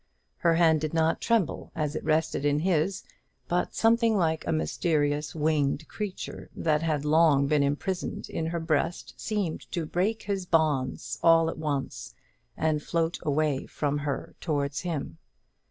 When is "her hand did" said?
0.37-0.95